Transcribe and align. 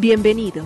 Bienvenidos. 0.00 0.64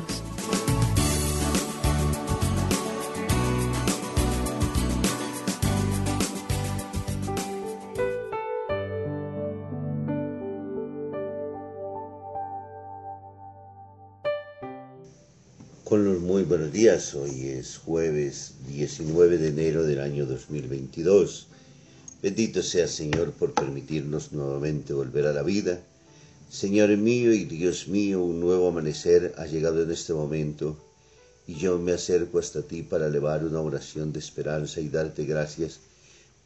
Con 15.85 16.04
los 16.04 16.21
muy 16.21 16.43
buenos 16.43 16.71
días, 16.71 17.14
hoy 17.14 17.49
es 17.49 17.79
jueves 17.79 18.57
19 18.68 19.39
de 19.39 19.49
enero 19.49 19.85
del 19.85 20.01
año 20.01 20.26
2022. 20.26 21.49
Bendito 22.23 22.62
sea 22.62 22.87
Señor 22.87 23.32
por 23.32 23.54
permitirnos 23.54 24.32
nuevamente 24.32 24.93
volver 24.93 25.26
a 25.26 25.32
la 25.32 25.43
vida. 25.43 25.81
Señor 26.52 26.90
mío 26.98 27.32
y 27.32 27.46
Dios 27.46 27.88
mío, 27.88 28.22
un 28.22 28.38
nuevo 28.38 28.68
amanecer 28.68 29.32
ha 29.38 29.46
llegado 29.46 29.82
en 29.82 29.90
este 29.90 30.12
momento 30.12 30.76
y 31.46 31.54
yo 31.54 31.78
me 31.78 31.92
acerco 31.92 32.39
hasta 32.39 32.61
ti 32.61 32.83
para 32.83 33.06
elevar 33.06 33.42
una 33.42 33.62
oración 33.62 34.12
de 34.12 34.19
esperanza 34.19 34.83
y 34.83 34.91
darte 34.91 35.25
gracias 35.25 35.81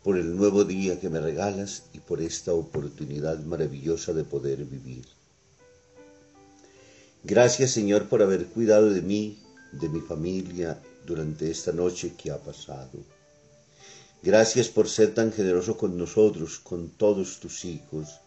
por 0.05 0.17
el 0.17 0.37
nuevo 0.37 0.63
día 0.63 1.01
que 1.01 1.09
me 1.09 1.21
regalas 1.21 1.83
y 1.93 1.99
por 1.99 2.23
esta 2.23 2.53
oportunidad 2.53 3.41
maravillosa 3.41 4.13
de 4.13 4.23
poder 4.23 4.65
vivir. 4.65 5.07
Gracias 7.25 7.73
Señor 7.73 8.09
por 8.09 8.23
haber 8.23 8.47
cuidado 8.47 8.91
de 8.91 9.03
mí, 9.03 9.41
de 9.73 9.89
mi 9.89 10.01
familia 10.01 10.81
durante 11.05 11.51
esta 11.51 11.73
noche 11.73 12.13
que 12.17 12.31
ha 12.31 12.39
pasado. 12.39 13.01
Gracias 14.23 14.69
por 14.69 14.89
ser 14.89 15.15
tan 15.15 15.33
generoso 15.33 15.77
con 15.77 15.99
nosotros, 15.99 16.61
con 16.61 16.91
todos 16.91 17.41
tus 17.41 17.65
hijos, 17.65 18.21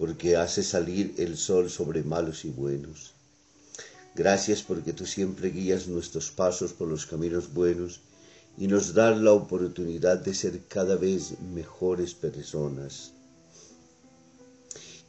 porque 0.00 0.34
hace 0.34 0.62
salir 0.62 1.14
el 1.18 1.36
sol 1.36 1.68
sobre 1.68 2.02
malos 2.02 2.46
y 2.46 2.48
buenos. 2.48 3.12
Gracias 4.14 4.62
porque 4.62 4.94
tú 4.94 5.04
siempre 5.04 5.50
guías 5.50 5.88
nuestros 5.88 6.30
pasos 6.30 6.72
por 6.72 6.88
los 6.88 7.04
caminos 7.04 7.52
buenos 7.52 8.00
y 8.56 8.66
nos 8.66 8.94
das 8.94 9.20
la 9.20 9.34
oportunidad 9.34 10.16
de 10.16 10.32
ser 10.32 10.64
cada 10.68 10.96
vez 10.96 11.38
mejores 11.54 12.14
personas. 12.14 13.12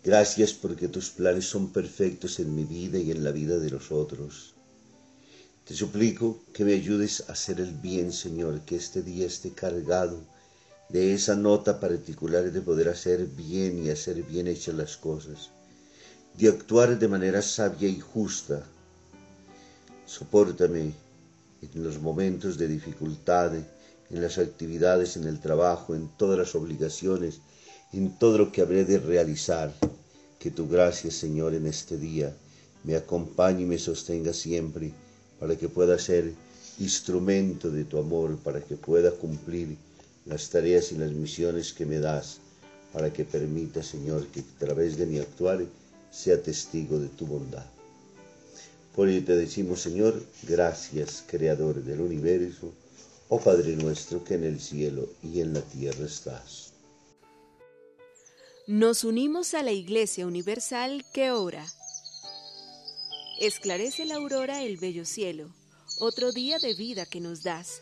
Gracias 0.03 0.51
porque 0.51 0.89
tus 0.89 1.09
planes 1.09 1.45
son 1.45 1.71
perfectos 1.71 2.41
en 2.41 2.53
mi 2.53 2.65
vida 2.65 2.99
y 2.99 3.11
en 3.11 3.23
la 3.23 3.31
vida 3.31 3.59
de 3.59 3.69
los 3.69 3.93
otros. 3.93 4.55
Te 5.63 5.73
suplico 5.73 6.43
que 6.51 6.65
me 6.65 6.73
ayudes 6.73 7.23
a 7.29 7.31
hacer 7.31 7.61
el 7.61 7.71
bien, 7.71 8.11
Señor, 8.11 8.59
que 8.65 8.75
este 8.75 9.03
día 9.03 9.25
esté 9.25 9.51
cargado 9.51 10.19
de 10.91 11.13
esa 11.13 11.35
nota 11.35 11.79
particular 11.79 12.51
de 12.51 12.61
poder 12.61 12.89
hacer 12.89 13.25
bien 13.25 13.85
y 13.85 13.89
hacer 13.89 14.23
bien 14.23 14.47
hechas 14.47 14.75
las 14.75 14.97
cosas, 14.97 15.49
de 16.37 16.49
actuar 16.49 16.99
de 16.99 17.07
manera 17.07 17.41
sabia 17.41 17.87
y 17.87 17.99
justa. 17.99 18.63
Sopórtame 20.05 20.91
en 21.61 21.83
los 21.83 22.01
momentos 22.01 22.57
de 22.57 22.67
dificultad, 22.67 23.53
en 23.55 24.21
las 24.21 24.37
actividades, 24.37 25.15
en 25.15 25.25
el 25.25 25.39
trabajo, 25.39 25.95
en 25.95 26.09
todas 26.17 26.37
las 26.37 26.55
obligaciones, 26.55 27.39
en 27.93 28.17
todo 28.19 28.37
lo 28.37 28.51
que 28.51 28.61
habré 28.61 28.83
de 28.83 28.99
realizar. 28.99 29.73
Que 30.39 30.51
tu 30.51 30.67
gracia, 30.67 31.11
Señor, 31.11 31.53
en 31.53 31.67
este 31.67 31.97
día 31.97 32.35
me 32.83 32.95
acompañe 32.95 33.61
y 33.61 33.65
me 33.65 33.77
sostenga 33.77 34.33
siempre 34.33 34.91
para 35.39 35.55
que 35.55 35.69
pueda 35.69 35.97
ser 35.99 36.33
instrumento 36.79 37.69
de 37.69 37.85
tu 37.85 37.97
amor, 37.99 38.37
para 38.39 38.59
que 38.59 38.75
pueda 38.75 39.11
cumplir 39.11 39.77
las 40.25 40.49
tareas 40.49 40.91
y 40.91 40.97
las 40.97 41.11
misiones 41.11 41.73
que 41.73 41.85
me 41.85 41.99
das, 41.99 42.39
para 42.93 43.11
que 43.11 43.25
permita, 43.25 43.81
Señor, 43.81 44.27
que 44.27 44.41
a 44.41 44.59
través 44.59 44.97
de 44.97 45.05
mi 45.05 45.19
actuar 45.19 45.65
sea 46.11 46.41
testigo 46.41 46.99
de 46.99 47.07
tu 47.07 47.25
bondad. 47.25 47.65
Por 48.95 49.07
ello 49.07 49.23
te 49.25 49.35
decimos, 49.35 49.81
Señor, 49.81 50.21
gracias, 50.43 51.23
Creador 51.25 51.83
del 51.83 52.01
universo, 52.01 52.73
oh 53.29 53.39
Padre 53.39 53.75
nuestro 53.77 54.23
que 54.23 54.35
en 54.35 54.43
el 54.43 54.59
cielo 54.59 55.07
y 55.23 55.39
en 55.39 55.53
la 55.53 55.61
tierra 55.61 56.05
estás. 56.05 56.73
Nos 58.67 59.03
unimos 59.03 59.53
a 59.53 59.63
la 59.63 59.71
Iglesia 59.71 60.27
Universal 60.27 61.03
que 61.13 61.31
ora 61.31 61.65
Esclarece 63.41 64.05
la 64.05 64.17
aurora 64.17 64.61
el 64.61 64.77
bello 64.77 65.03
cielo, 65.03 65.49
otro 65.99 66.31
día 66.31 66.59
de 66.59 66.75
vida 66.75 67.07
que 67.07 67.19
nos 67.19 67.41
das. 67.41 67.81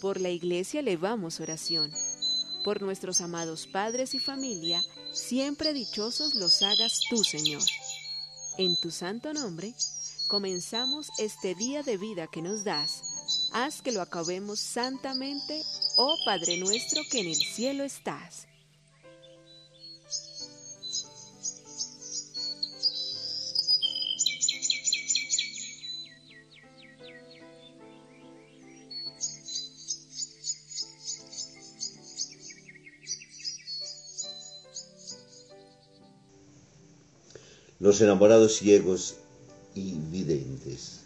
por 0.00 0.20
la 0.20 0.30
iglesia 0.30 0.80
elevamos 0.80 1.40
oración, 1.40 1.92
por 2.64 2.82
nuestros 2.82 3.20
amados 3.20 3.66
padres 3.66 4.14
y 4.14 4.18
familia, 4.18 4.82
siempre 5.12 5.72
dichosos 5.72 6.34
los 6.34 6.62
hagas 6.62 7.00
tú, 7.10 7.22
Señor. 7.24 7.62
En 8.58 8.76
tu 8.80 8.90
santo 8.90 9.32
nombre, 9.32 9.74
comenzamos 10.28 11.08
este 11.18 11.54
día 11.54 11.82
de 11.82 11.96
vida 11.96 12.26
que 12.26 12.42
nos 12.42 12.64
das. 12.64 13.02
Haz 13.52 13.82
que 13.82 13.92
lo 13.92 14.00
acabemos 14.00 14.60
santamente, 14.60 15.62
oh 15.96 16.16
Padre 16.24 16.58
nuestro 16.58 17.02
que 17.10 17.20
en 17.20 17.28
el 17.28 17.36
cielo 17.36 17.84
estás. 17.84 18.46
Los 37.84 38.00
enamorados 38.00 38.56
ciegos 38.56 39.16
y 39.74 39.92
videntes. 40.10 41.00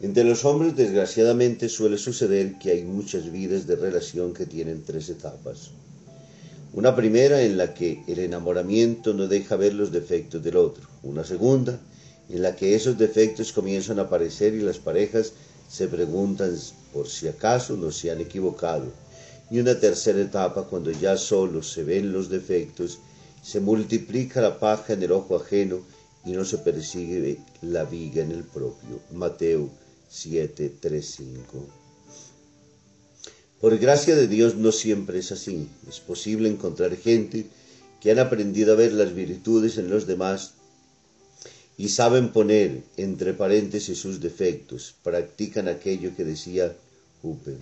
Entre 0.00 0.22
los 0.22 0.44
hombres, 0.44 0.76
desgraciadamente, 0.76 1.68
suele 1.68 1.98
suceder 1.98 2.56
que 2.60 2.70
hay 2.70 2.84
muchas 2.84 3.32
vidas 3.32 3.66
de 3.66 3.74
relación 3.74 4.32
que 4.32 4.46
tienen 4.46 4.84
tres 4.84 5.08
etapas. 5.08 5.72
Una 6.72 6.94
primera 6.94 7.42
en 7.42 7.58
la 7.58 7.74
que 7.74 8.00
el 8.06 8.20
enamoramiento 8.20 9.12
no 9.12 9.26
deja 9.26 9.56
ver 9.56 9.74
los 9.74 9.90
defectos 9.90 10.40
del 10.40 10.56
otro. 10.56 10.84
Una 11.02 11.24
segunda 11.24 11.80
en 12.28 12.42
la 12.42 12.54
que 12.54 12.76
esos 12.76 12.96
defectos 12.96 13.50
comienzan 13.50 13.98
a 13.98 14.02
aparecer 14.02 14.54
y 14.54 14.60
las 14.60 14.78
parejas 14.78 15.32
se 15.68 15.88
preguntan 15.88 16.56
por 16.92 17.08
si 17.08 17.26
acaso 17.26 17.76
no 17.76 17.90
se 17.90 18.12
han 18.12 18.20
equivocado. 18.20 18.86
Y 19.50 19.58
una 19.58 19.76
tercera 19.80 20.20
etapa 20.20 20.62
cuando 20.62 20.92
ya 20.92 21.16
solo 21.16 21.60
se 21.60 21.82
ven 21.82 22.12
los 22.12 22.28
defectos 22.28 23.00
se 23.46 23.60
multiplica 23.60 24.40
la 24.40 24.58
paja 24.58 24.94
en 24.94 25.04
el 25.04 25.12
ojo 25.12 25.36
ajeno 25.36 25.78
y 26.24 26.32
no 26.32 26.44
se 26.44 26.58
persigue 26.58 27.38
la 27.62 27.84
viga 27.84 28.20
en 28.20 28.32
el 28.32 28.42
propio. 28.42 28.98
Mateo 29.12 29.70
7, 30.08 30.74
3, 30.80 31.14
5. 31.16 31.66
Por 33.60 33.78
gracia 33.78 34.16
de 34.16 34.26
Dios 34.26 34.56
no 34.56 34.72
siempre 34.72 35.20
es 35.20 35.30
así. 35.30 35.68
Es 35.88 36.00
posible 36.00 36.48
encontrar 36.48 36.96
gente 36.96 37.46
que 38.00 38.10
han 38.10 38.18
aprendido 38.18 38.72
a 38.72 38.76
ver 38.76 38.92
las 38.92 39.14
virtudes 39.14 39.78
en 39.78 39.90
los 39.90 40.08
demás 40.08 40.54
y 41.78 41.90
saben 41.90 42.32
poner 42.32 42.82
entre 42.96 43.32
paréntesis 43.32 43.96
sus 43.96 44.20
defectos, 44.20 44.96
practican 45.04 45.68
aquello 45.68 46.16
que 46.16 46.24
decía 46.24 46.74
Hooper. 47.22 47.58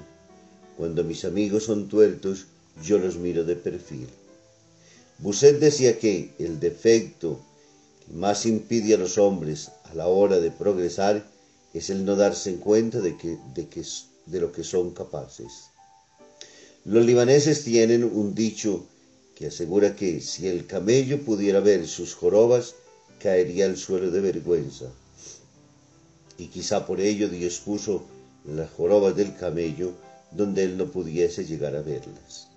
Cuando 0.79 1.05
mis 1.05 1.27
amigos 1.27 1.65
son 1.65 1.89
tuertos, 1.89 2.47
yo 2.83 2.99
los 2.99 3.17
miro 3.17 3.45
de 3.45 3.57
perfil. 3.57 4.09
Busset 5.19 5.59
decía 5.59 5.99
que 5.99 6.35
el 6.39 6.61
defecto 6.61 7.41
que 8.05 8.13
más 8.13 8.47
impide 8.47 8.95
a 8.95 8.99
los 8.99 9.17
hombres 9.17 9.71
a 9.85 9.95
la 9.95 10.09
hora 10.09 10.41
de 10.41 10.51
progresar 10.51 11.25
es 11.73 11.91
el 11.91 12.05
no 12.05 12.17
darse 12.17 12.51
en 12.51 12.59
cuenta 12.59 13.01
de, 13.01 13.17
que, 13.17 13.39
de, 13.55 13.69
de 14.27 14.41
lo 14.41 14.53
que 14.53 14.65
son 14.65 14.93
capaces. 14.93 15.71
Los 16.85 17.05
libaneses 17.07 17.65
tienen 17.65 18.05
un 18.05 18.35
dicho 18.35 18.87
que 19.35 19.47
asegura 19.47 19.97
que 19.97 20.21
si 20.21 20.47
el 20.47 20.67
camello 20.67 21.23
pudiera 21.25 21.61
ver 21.61 21.87
sus 21.87 22.15
jorobas, 22.15 22.75
caería 23.19 23.67
al 23.67 23.77
suelo 23.77 24.11
de 24.11 24.21
vergüenza. 24.21 24.87
Y 26.39 26.49
quizá 26.49 26.87
por 26.87 27.01
ello 27.01 27.29
Dios 27.29 27.59
puso 27.59 28.05
las 28.45 28.71
jorobas 28.71 29.17
del 29.17 29.35
camello 29.37 29.93
donde 30.31 30.65
él 30.65 30.77
no 30.77 30.87
pudiese 30.87 31.45
llegar 31.45 31.75
a 31.75 31.81
verlas. 31.81 32.49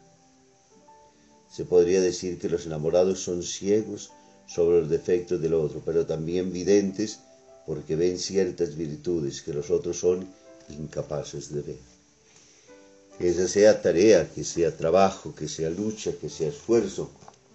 Se 1.57 1.65
podría 1.65 2.01
decir 2.01 2.38
que 2.38 2.50
los 2.50 2.68
enamorados 2.68 3.24
son 3.24 3.42
ciegos 3.42 4.12
sobre 4.45 4.81
los 4.81 4.89
defectos 4.92 5.42
del 5.42 5.56
otro, 5.56 5.81
pero 5.83 6.06
también 6.06 6.54
videntes 6.54 7.18
porque 7.65 7.95
ven 7.95 8.19
ciertas 8.19 8.75
virtudes 8.75 9.42
que 9.42 9.54
los 9.54 9.71
otros 9.71 9.98
son 9.98 10.27
incapaces 10.69 11.51
de 11.51 11.62
ver. 11.63 11.80
Que 13.18 13.30
esa 13.30 13.48
sea 13.48 13.81
tarea, 13.81 14.30
que 14.30 14.44
sea 14.44 14.77
trabajo, 14.77 15.33
que 15.33 15.48
sea 15.48 15.71
lucha, 15.71 16.12
que 16.21 16.30
sea 16.30 16.50
esfuerzo 16.50 17.09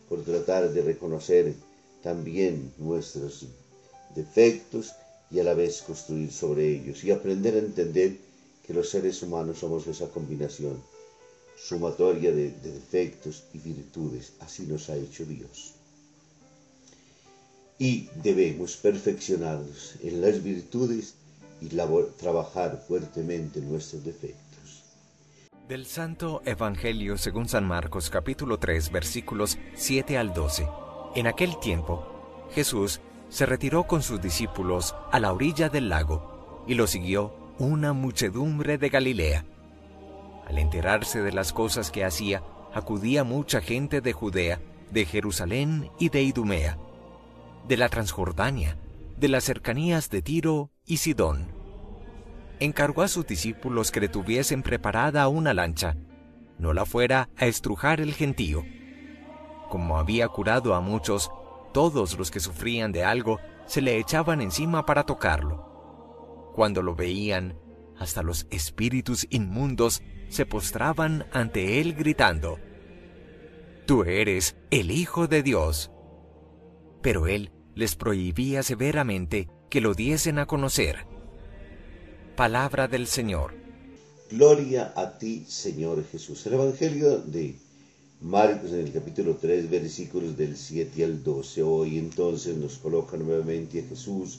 por 0.08 0.24
tratar 0.24 0.72
de 0.72 0.82
reconocer 0.82 1.54
también 2.02 2.72
nuestros 2.78 3.46
defectos 4.16 4.94
y 5.30 5.38
a 5.38 5.44
la 5.44 5.54
vez 5.54 5.80
construir 5.80 6.32
sobre 6.32 6.74
ellos 6.74 7.04
y 7.04 7.12
aprender 7.12 7.54
a 7.54 7.58
entender 7.58 8.16
que 8.66 8.74
los 8.74 8.90
seres 8.90 9.22
humanos 9.22 9.60
somos 9.60 9.86
esa 9.86 10.08
combinación 10.08 10.82
sumatoria 11.62 12.32
de, 12.32 12.50
defectos 12.50 13.44
y 13.54 13.58
virtudes. 13.58 14.32
Así 14.40 14.64
nos 14.66 14.88
ha 14.90 14.96
hecho 14.96 15.24
Dios. 15.24 15.74
Y 17.78 18.08
debemos 18.22 18.76
perfeccionarnos 18.76 19.94
en 20.02 20.20
las 20.20 20.42
virtudes 20.42 21.14
y 21.60 21.68
trabajar 22.18 22.84
fuertemente 22.86 23.60
en 23.60 23.70
nuestros 23.70 24.04
defectos. 24.04 24.38
Del 25.68 25.86
Santo 25.86 26.42
Evangelio 26.44 27.16
según 27.16 27.48
San 27.48 27.64
Marcos 27.66 28.10
capítulo 28.10 28.58
3 28.58 28.90
versículos 28.90 29.58
7 29.74 30.18
al 30.18 30.34
12. 30.34 30.66
En 31.14 31.26
aquel 31.26 31.58
tiempo, 31.60 32.48
Jesús 32.52 33.00
se 33.28 33.46
retiró 33.46 33.86
con 33.86 34.02
sus 34.02 34.20
discípulos 34.20 34.94
a 35.10 35.20
la 35.20 35.32
orilla 35.32 35.68
del 35.68 35.88
lago 35.88 36.64
y 36.66 36.74
lo 36.74 36.86
siguió 36.86 37.34
una 37.58 37.92
muchedumbre 37.92 38.76
de 38.76 38.88
Galilea. 38.88 39.44
Al 40.46 40.58
enterarse 40.58 41.22
de 41.22 41.32
las 41.32 41.52
cosas 41.52 41.90
que 41.90 42.04
hacía, 42.04 42.42
acudía 42.74 43.24
mucha 43.24 43.60
gente 43.60 44.00
de 44.00 44.12
Judea, 44.12 44.60
de 44.90 45.04
Jerusalén 45.06 45.90
y 45.98 46.08
de 46.08 46.22
Idumea, 46.22 46.78
de 47.66 47.76
la 47.76 47.88
Transjordania, 47.88 48.76
de 49.16 49.28
las 49.28 49.44
cercanías 49.44 50.10
de 50.10 50.22
Tiro 50.22 50.70
y 50.84 50.98
Sidón. 50.98 51.52
Encargó 52.60 53.02
a 53.02 53.08
sus 53.08 53.26
discípulos 53.26 53.90
que 53.90 54.00
le 54.00 54.08
tuviesen 54.08 54.62
preparada 54.62 55.28
una 55.28 55.54
lancha, 55.54 55.96
no 56.58 56.72
la 56.72 56.84
fuera 56.84 57.28
a 57.36 57.46
estrujar 57.46 58.00
el 58.00 58.14
gentío. 58.14 58.64
Como 59.68 59.98
había 59.98 60.28
curado 60.28 60.74
a 60.74 60.80
muchos, 60.80 61.30
todos 61.72 62.18
los 62.18 62.30
que 62.30 62.40
sufrían 62.40 62.92
de 62.92 63.04
algo 63.04 63.40
se 63.66 63.80
le 63.80 63.98
echaban 63.98 64.40
encima 64.40 64.84
para 64.84 65.04
tocarlo. 65.04 66.52
Cuando 66.54 66.82
lo 66.82 66.94
veían, 66.94 67.58
hasta 67.98 68.22
los 68.22 68.46
espíritus 68.50 69.26
inmundos 69.30 70.02
se 70.32 70.46
postraban 70.46 71.26
ante 71.30 71.78
él 71.80 71.92
gritando, 71.94 72.58
Tú 73.86 74.04
eres 74.04 74.56
el 74.70 74.90
Hijo 74.90 75.26
de 75.26 75.42
Dios. 75.42 75.90
Pero 77.02 77.26
él 77.26 77.50
les 77.74 77.96
prohibía 77.96 78.62
severamente 78.62 79.48
que 79.68 79.82
lo 79.82 79.92
diesen 79.92 80.38
a 80.38 80.46
conocer. 80.46 81.04
Palabra 82.34 82.88
del 82.88 83.08
Señor. 83.08 83.52
Gloria 84.30 84.94
a 84.96 85.18
ti, 85.18 85.44
Señor 85.46 86.02
Jesús. 86.10 86.46
El 86.46 86.54
Evangelio 86.54 87.18
de 87.18 87.56
Marcos 88.22 88.70
en 88.70 88.86
el 88.86 88.92
capítulo 88.92 89.36
3, 89.36 89.68
versículos 89.68 90.36
del 90.38 90.56
7 90.56 91.04
al 91.04 91.22
12. 91.22 91.62
Hoy 91.62 91.98
entonces 91.98 92.56
nos 92.56 92.78
coloca 92.78 93.18
nuevamente 93.18 93.80
a 93.80 93.88
Jesús, 93.88 94.38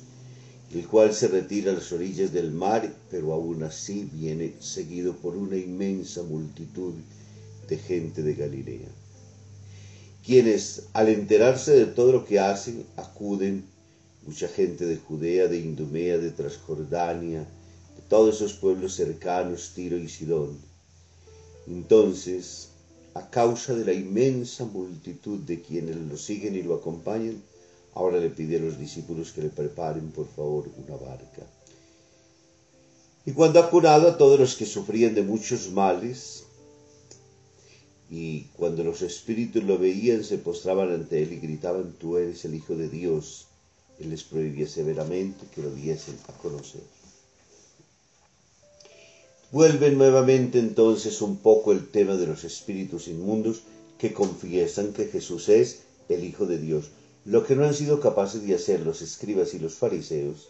el 0.74 0.88
cual 0.88 1.14
se 1.14 1.28
retira 1.28 1.72
a 1.72 1.76
las 1.76 1.92
orillas 1.92 2.34
del 2.34 2.52
mar, 2.52 2.92
pero 3.12 3.34
aún 3.34 3.64
así 3.64 4.10
viene 4.12 4.54
seguido 4.60 5.14
por 5.14 5.36
una 5.36 5.56
inmensa 5.56 6.24
multitud 6.24 6.94
de 7.68 7.78
gente 7.78 8.24
de 8.24 8.34
Galilea, 8.34 8.90
quienes 10.26 10.88
al 10.94 11.10
enterarse 11.10 11.74
de 11.74 11.86
todo 11.86 12.12
lo 12.12 12.26
que 12.26 12.40
hacen, 12.40 12.86
acuden, 12.96 13.66
mucha 14.26 14.48
gente 14.48 14.86
de 14.86 14.98
Judea, 14.98 15.48
de 15.48 15.60
Indumea, 15.60 16.18
de 16.18 16.32
Transjordania, 16.32 17.42
de 17.42 18.02
todos 18.10 18.38
esos 18.38 18.54
pueblos 18.54 18.96
cercanos, 18.96 19.74
Tiro 19.76 19.98
y 19.98 20.10
Sidón. 20.10 20.58
Entonces, 21.68 22.70
a 23.14 23.30
causa 23.30 23.76
de 23.76 23.86
la 23.86 23.94
inmensa 23.94 24.66
multitud 24.66 25.40
de 25.40 25.62
quienes 25.62 25.98
lo 25.98 26.18
siguen 26.18 26.56
y 26.56 26.64
lo 26.64 26.74
acompañan, 26.76 27.42
ahora 27.96 28.20
le 28.20 28.30
pide 28.30 28.58
a 28.58 28.62
los 28.62 28.78
discípulos 28.78 29.32
que 29.32 29.42
le 29.42 29.50
preparen, 29.50 30.12
por 30.12 30.28
favor, 30.28 30.70
una 30.78 30.98
barca. 30.98 31.44
Y 33.26 33.32
cuando 33.32 33.60
ha 33.60 33.70
curado 33.70 34.10
a 34.10 34.18
todos 34.18 34.40
los 34.40 34.56
que 34.56 34.66
sufrían 34.66 35.16
de 35.16 35.24
muchos 35.24 35.72
males, 35.72 36.44
y 38.10 38.44
cuando 38.58 38.84
los 38.84 39.02
espíritus 39.02 39.64
lo 39.64 39.78
veían, 39.78 40.24
se 40.24 40.38
postraban 40.38 40.92
ante 40.92 41.24
él 41.24 41.34
y 41.34 41.40
gritaban, 41.40 41.94
tú 41.94 42.18
eres 42.18 42.44
el 42.46 42.54
Hijo 42.54 42.76
de 42.76 42.90
Dios, 42.90 43.48
él 44.00 44.10
les 44.10 44.24
prohibía 44.24 44.68
severamente 44.68 45.46
que 45.54 45.62
lo 45.62 45.72
diesen 45.72 46.18
a 46.28 46.34
conocer. 46.34 46.84
Vuelve 49.52 49.92
nuevamente 49.92 50.60
entonces 50.60 51.22
un 51.22 51.38
poco 51.38 51.72
el 51.72 51.88
tema 51.90 52.16
de 52.16 52.28
los 52.28 52.44
espíritus 52.44 53.08
inmundos 53.08 53.62
que 53.98 54.12
confiesan 54.12 54.94
que 54.94 55.06
Jesús 55.06 55.48
es 55.48 55.84
el 56.10 56.24
Hijo 56.24 56.46
de 56.46 56.58
Dios, 56.58 56.90
lo 57.26 57.46
que 57.46 57.56
no 57.56 57.66
han 57.66 57.74
sido 57.74 58.00
capaces 58.00 58.46
de 58.46 58.56
hacer 58.56 58.82
los 58.82 59.02
escribas 59.02 59.54
y 59.54 59.60
los 59.60 59.76
fariseos, 59.76 60.50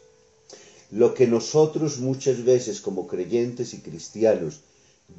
lo 0.92 1.14
que 1.14 1.28
nosotros 1.28 2.00
muchas 2.00 2.44
veces 2.44 2.82
como 2.82 3.08
creyentes 3.08 3.74
y 3.74 3.82
cristianos 3.82 4.62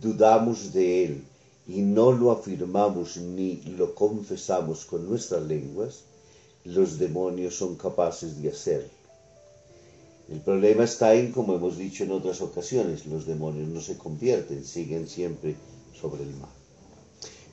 dudamos 0.01 0.73
de 0.73 1.05
Él 1.05 1.25
y 1.67 1.83
no 1.83 2.13
lo 2.13 2.31
afirmamos 2.31 3.17
ni 3.17 3.57
lo 3.77 3.95
confesamos 3.95 4.85
con 4.85 5.09
nuestras 5.09 5.43
lenguas, 5.45 6.03
los 6.65 6.99
demonios 6.99 7.55
son 7.55 7.77
capaces 7.77 8.43
de 8.43 8.49
hacerlo. 8.49 8.89
El 10.31 10.41
problema 10.41 10.85
está 10.85 11.15
en, 11.15 11.33
como 11.33 11.55
hemos 11.55 11.77
dicho 11.77 12.05
en 12.05 12.13
otras 12.13 12.41
ocasiones, 12.41 13.07
los 13.07 13.27
demonios 13.27 13.69
no 13.69 13.81
se 13.81 13.99
convierten, 13.99 14.65
siguen 14.65 15.07
siempre 15.07 15.55
sobre 16.01 16.23
el 16.23 16.31
mar. 16.31 16.49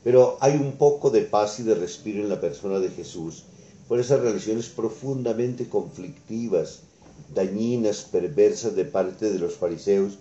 Pero 0.04 0.38
hay 0.40 0.56
un 0.56 0.74
poco 0.74 1.10
de 1.10 1.22
paz 1.22 1.60
y 1.60 1.64
de 1.64 1.76
respiro 1.76 2.24
en 2.24 2.30
la 2.30 2.40
persona 2.40 2.80
de 2.80 2.90
Jesús 2.90 3.44
por 3.92 4.00
esas 4.00 4.22
relaciones 4.22 4.70
profundamente 4.70 5.68
conflictivas, 5.68 6.80
dañinas, 7.36 8.04
perversas 8.04 8.74
de 8.74 8.86
parte 8.86 9.30
de 9.30 9.38
los 9.38 9.56
fariseos 9.56 10.14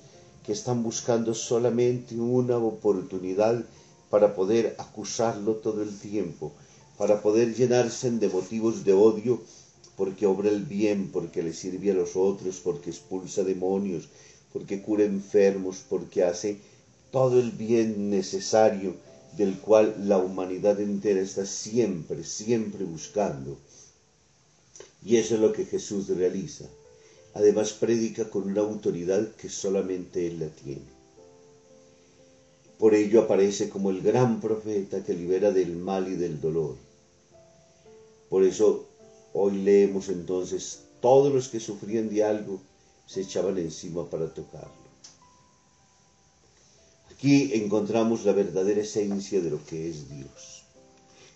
que 0.44 0.50
están 0.50 0.82
buscando 0.82 1.34
solamente 1.34 2.16
una 2.18 2.58
oportunidad 2.58 3.64
para 4.10 4.34
poder 4.34 4.74
acusarlo 4.78 5.54
todo 5.54 5.84
el 5.84 5.96
tiempo, 5.96 6.50
para 6.98 7.22
poder 7.22 7.54
llenarse 7.54 8.10
de 8.10 8.28
motivos 8.28 8.82
de 8.82 8.92
odio 8.92 9.38
porque 9.96 10.26
obra 10.26 10.48
el 10.48 10.64
bien, 10.64 11.12
porque 11.12 11.40
le 11.40 11.52
sirve 11.52 11.92
a 11.92 11.94
los 11.94 12.16
otros, 12.16 12.56
porque 12.58 12.90
expulsa 12.90 13.44
demonios, 13.44 14.08
porque 14.52 14.82
cura 14.82 15.04
enfermos, 15.04 15.76
porque 15.88 16.24
hace 16.24 16.58
todo 17.12 17.38
el 17.38 17.52
bien 17.52 18.10
necesario 18.10 18.96
del 19.37 19.58
cual 19.58 20.08
la 20.08 20.18
humanidad 20.18 20.80
entera 20.80 21.20
está 21.20 21.46
siempre, 21.46 22.25
siempre 22.25 22.84
buscando. 22.84 23.58
Y 25.04 25.16
eso 25.16 25.34
es 25.34 25.40
lo 25.40 25.52
que 25.52 25.64
Jesús 25.64 26.08
realiza. 26.08 26.66
Además 27.34 27.72
predica 27.72 28.28
con 28.28 28.44
una 28.44 28.60
autoridad 28.60 29.34
que 29.37 29.49
solamente 29.49 30.26
Él 30.26 30.40
la 30.40 30.49
tiene. 30.49 31.00
Por 32.78 32.94
ello 32.94 33.22
aparece 33.22 33.68
como 33.68 33.90
el 33.90 34.02
gran 34.02 34.40
profeta 34.40 35.04
que 35.04 35.14
libera 35.14 35.52
del 35.52 35.76
mal 35.76 36.08
y 36.08 36.16
del 36.16 36.40
dolor. 36.40 36.76
Por 38.28 38.44
eso 38.44 38.90
Hoy 39.32 39.58
leemos 39.62 40.08
entonces, 40.08 40.80
todos 41.00 41.32
los 41.32 41.49
que 41.49 41.60
sufrían 41.60 42.08
de 42.08 42.25
algo 42.25 42.60
se 43.06 43.20
echaban 43.20 43.58
encima 43.58 44.08
para 44.10 44.34
tocarlo. 44.34 44.79
Aquí 47.20 47.50
encontramos 47.52 48.24
la 48.24 48.32
verdadera 48.32 48.80
esencia 48.80 49.42
de 49.42 49.50
lo 49.50 49.62
que 49.66 49.90
es 49.90 50.08
Dios. 50.08 50.62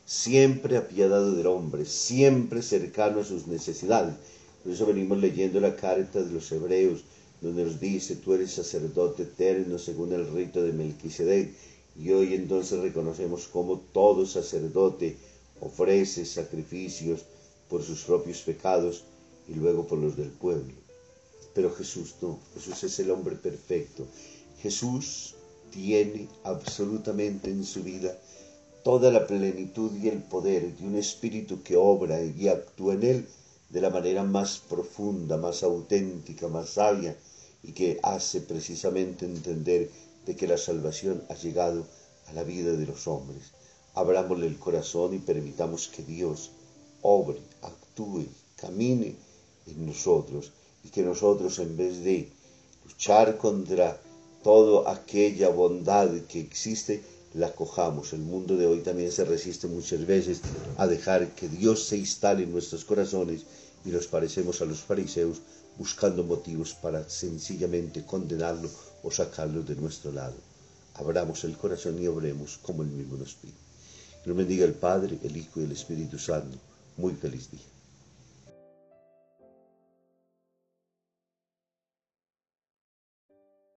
Siempre 0.06 0.78
apiadado 0.78 1.34
del 1.34 1.46
hombre, 1.46 1.84
siempre 1.84 2.62
cercano 2.62 3.20
a 3.20 3.24
sus 3.24 3.46
necesidades. 3.48 4.14
Por 4.62 4.72
eso 4.72 4.86
venimos 4.86 5.18
leyendo 5.18 5.60
la 5.60 5.76
carta 5.76 6.22
de 6.22 6.32
los 6.32 6.50
hebreos, 6.52 7.04
donde 7.42 7.64
nos 7.64 7.80
dice, 7.80 8.16
tú 8.16 8.32
eres 8.32 8.52
sacerdote 8.52 9.24
eterno 9.24 9.78
según 9.78 10.14
el 10.14 10.26
rito 10.32 10.62
de 10.62 10.72
Melquisedec. 10.72 11.52
Y 11.98 12.12
hoy 12.12 12.32
entonces 12.32 12.80
reconocemos 12.80 13.46
cómo 13.48 13.78
todo 13.92 14.24
sacerdote 14.24 15.18
ofrece 15.60 16.24
sacrificios 16.24 17.26
por 17.68 17.82
sus 17.82 18.04
propios 18.04 18.40
pecados 18.40 19.04
y 19.46 19.52
luego 19.52 19.86
por 19.86 19.98
los 19.98 20.16
del 20.16 20.30
pueblo. 20.30 20.72
Pero 21.52 21.70
Jesús 21.74 22.14
no, 22.22 22.40
Jesús 22.54 22.82
es 22.84 22.98
el 23.00 23.10
hombre 23.10 23.36
perfecto. 23.36 24.06
Jesús 24.62 25.34
tiene 25.75 26.28
absolutamente 26.45 27.50
en 27.50 27.64
su 27.64 27.83
vida 27.83 28.16
toda 28.85 29.11
la 29.11 29.26
plenitud 29.26 29.90
y 29.97 30.09
el 30.09 30.23
poder 30.23 30.76
de 30.76 30.87
un 30.87 30.95
espíritu 30.95 31.64
que 31.64 31.76
obra 31.76 32.23
y 32.23 32.47
actúa 32.47 32.95
en 32.95 33.02
él 33.02 33.28
de 33.71 33.81
la 33.81 33.90
manera 33.90 34.23
más 34.23 34.59
profunda, 34.59 35.37
más 35.37 35.64
auténtica, 35.64 36.47
más 36.47 36.71
sabia 36.71 37.16
y 37.64 37.73
que 37.73 37.99
hace 38.04 38.40
precisamente 38.40 39.26
entender 39.26 39.90
de 40.25 40.37
que 40.37 40.47
la 40.47 40.59
salvación 40.59 41.25
ha 41.28 41.35
llegado 41.35 41.85
a 42.28 42.33
la 42.35 42.45
vida 42.45 42.73
de 42.73 42.87
los 42.87 43.09
hombres. 43.09 43.50
Abrámosle 43.95 44.47
el 44.47 44.59
corazón 44.59 45.12
y 45.14 45.19
permitamos 45.19 45.88
que 45.88 46.04
Dios 46.04 46.52
obre, 47.02 47.40
actúe, 47.62 48.26
camine 48.54 49.16
en 49.66 49.87
nosotros 49.87 50.52
y 50.85 50.90
que 50.90 51.02
nosotros 51.02 51.59
en 51.59 51.76
vez 51.76 52.04
de 52.04 52.28
luchar 52.85 53.38
contra 53.38 53.99
toda 54.44 54.92
aquella 54.92 55.48
bondad 55.48 56.10
que 56.28 56.38
existe, 56.38 57.02
la 57.32 57.50
cojamos. 57.52 58.12
El 58.12 58.20
mundo 58.20 58.56
de 58.56 58.66
hoy 58.66 58.80
también 58.80 59.10
se 59.10 59.24
resiste 59.24 59.66
muchas 59.66 60.06
veces 60.06 60.40
a 60.76 60.86
dejar 60.86 61.34
que 61.34 61.48
Dios 61.48 61.82
se 61.84 61.96
instale 61.96 62.44
en 62.44 62.52
nuestros 62.52 62.84
corazones 62.84 63.40
y 63.84 63.88
nos 63.88 64.06
parecemos 64.06 64.60
a 64.60 64.66
los 64.66 64.80
fariseos 64.80 65.40
buscando 65.78 66.22
motivos 66.22 66.74
para 66.74 67.08
sencillamente 67.08 68.04
condenarlo 68.04 68.70
o 69.02 69.10
sacarlo 69.10 69.62
de 69.62 69.74
nuestro 69.74 70.12
lado. 70.12 70.36
Abramos 70.94 71.42
el 71.42 71.56
corazón 71.56 72.00
y 72.00 72.06
obremos 72.06 72.58
como 72.58 72.82
el 72.82 72.90
mismo 72.90 73.16
nos 73.16 73.34
pide. 73.34 73.54
Que 74.22 74.28
nos 74.28 74.36
bendiga 74.36 74.64
el 74.64 74.74
Padre, 74.74 75.18
el 75.24 75.36
Hijo 75.36 75.60
y 75.60 75.64
el 75.64 75.72
Espíritu 75.72 76.18
Santo. 76.18 76.56
Muy 76.96 77.14
feliz 77.14 77.50
día. 77.50 77.74